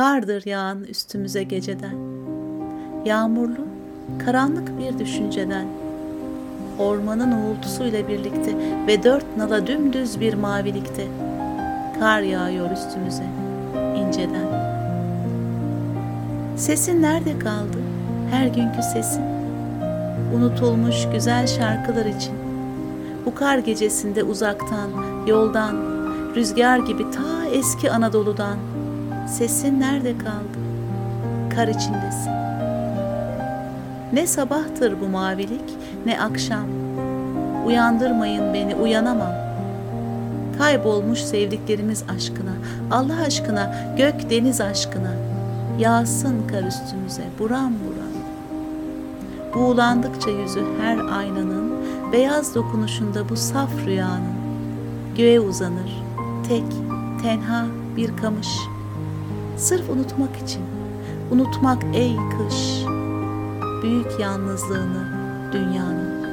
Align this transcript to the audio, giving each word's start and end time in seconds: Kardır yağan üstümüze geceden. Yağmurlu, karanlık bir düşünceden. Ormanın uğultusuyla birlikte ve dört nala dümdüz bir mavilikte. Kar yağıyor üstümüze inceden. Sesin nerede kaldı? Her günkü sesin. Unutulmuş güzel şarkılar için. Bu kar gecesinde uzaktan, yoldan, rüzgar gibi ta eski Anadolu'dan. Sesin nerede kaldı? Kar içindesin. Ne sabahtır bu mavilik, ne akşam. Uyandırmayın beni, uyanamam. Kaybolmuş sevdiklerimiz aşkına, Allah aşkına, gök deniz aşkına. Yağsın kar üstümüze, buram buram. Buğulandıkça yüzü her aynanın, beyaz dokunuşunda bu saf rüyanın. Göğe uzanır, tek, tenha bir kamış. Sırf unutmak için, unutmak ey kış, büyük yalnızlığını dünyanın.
Kardır 0.00 0.46
yağan 0.46 0.84
üstümüze 0.84 1.42
geceden. 1.42 1.94
Yağmurlu, 3.04 3.66
karanlık 4.24 4.78
bir 4.78 4.98
düşünceden. 4.98 5.66
Ormanın 6.78 7.32
uğultusuyla 7.32 8.08
birlikte 8.08 8.56
ve 8.86 9.02
dört 9.02 9.36
nala 9.36 9.66
dümdüz 9.66 10.20
bir 10.20 10.34
mavilikte. 10.34 11.06
Kar 11.98 12.20
yağıyor 12.20 12.70
üstümüze 12.70 13.24
inceden. 13.96 14.46
Sesin 16.56 17.02
nerede 17.02 17.38
kaldı? 17.38 17.78
Her 18.30 18.46
günkü 18.46 18.82
sesin. 18.82 19.24
Unutulmuş 20.36 20.96
güzel 21.12 21.46
şarkılar 21.46 22.06
için. 22.06 22.34
Bu 23.26 23.34
kar 23.34 23.58
gecesinde 23.58 24.24
uzaktan, 24.24 24.90
yoldan, 25.26 25.76
rüzgar 26.34 26.78
gibi 26.78 27.10
ta 27.10 27.46
eski 27.52 27.90
Anadolu'dan. 27.90 28.56
Sesin 29.28 29.80
nerede 29.80 30.18
kaldı? 30.18 30.58
Kar 31.54 31.68
içindesin. 31.68 32.32
Ne 34.12 34.26
sabahtır 34.26 35.00
bu 35.00 35.08
mavilik, 35.08 35.76
ne 36.06 36.20
akşam. 36.20 36.66
Uyandırmayın 37.66 38.54
beni, 38.54 38.74
uyanamam. 38.74 39.32
Kaybolmuş 40.58 41.20
sevdiklerimiz 41.20 42.04
aşkına, 42.16 42.52
Allah 42.90 43.22
aşkına, 43.26 43.74
gök 43.96 44.30
deniz 44.30 44.60
aşkına. 44.60 45.12
Yağsın 45.78 46.46
kar 46.46 46.62
üstümüze, 46.62 47.22
buram 47.38 47.72
buram. 47.72 48.10
Buğulandıkça 49.54 50.30
yüzü 50.30 50.64
her 50.80 50.98
aynanın, 50.98 51.72
beyaz 52.12 52.54
dokunuşunda 52.54 53.28
bu 53.28 53.36
saf 53.36 53.70
rüyanın. 53.86 54.34
Göğe 55.16 55.40
uzanır, 55.40 56.02
tek, 56.48 56.64
tenha 57.22 57.66
bir 57.96 58.16
kamış. 58.16 58.48
Sırf 59.60 59.90
unutmak 59.90 60.36
için, 60.36 60.62
unutmak 61.30 61.82
ey 61.94 62.16
kış, 62.16 62.84
büyük 63.82 64.20
yalnızlığını 64.20 65.06
dünyanın. 65.52 66.29